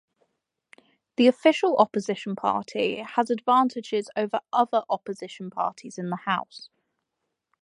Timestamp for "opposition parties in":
4.89-6.09